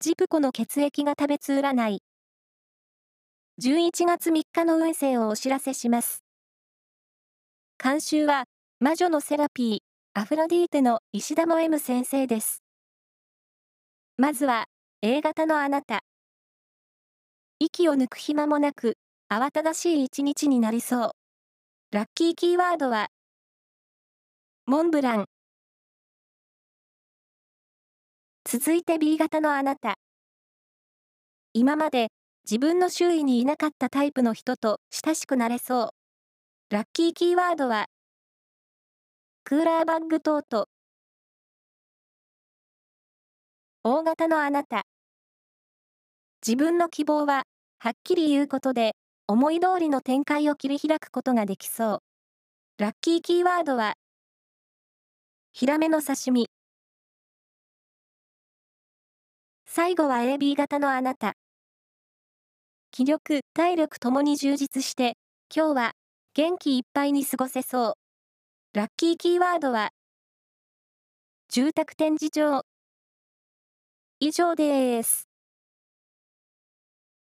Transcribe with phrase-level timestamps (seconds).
[0.00, 2.02] ジプコの血液が食べつ占い。
[3.60, 6.22] 11月3日の運勢をお知らせします。
[7.82, 8.44] 監修は、
[8.78, 12.62] 魔女のセラピー、アフロディーテの石田も M 先生です。
[14.16, 14.66] まずは、
[15.02, 16.04] A 型のあなた。
[17.58, 21.10] 息を抜く暇もなく、慌ただしい一日になりそう。
[21.90, 23.08] ラッキーキーワードは、
[24.64, 25.26] モンブラン。
[28.50, 29.98] 続いて B 型のあなた。
[31.52, 32.08] 今まで
[32.46, 35.92] 自分の周囲にいなかったタイプの人と親しくなれそ
[36.70, 36.74] う。
[36.74, 37.88] ラッキーキーワードは、
[39.44, 40.66] クーラーバッグトート。
[43.84, 44.86] 大型のあなた。
[46.42, 47.42] 自分の希望は、
[47.78, 48.92] はっきり言うことで、
[49.26, 52.82] 思い通りの展開を切り開くことができそう。
[52.82, 53.92] ラッキーキーワードは、
[55.52, 56.48] ヒラメの刺身。
[59.70, 61.34] 最後は AB 型のあなた。
[62.90, 65.18] 気力、体力ともに充実して、
[65.54, 65.92] 今日は
[66.32, 67.94] 元気いっぱいに過ごせそう。
[68.72, 69.90] ラッキーキーワードは、
[71.50, 72.62] 住宅展示場。
[74.20, 75.27] 以上です。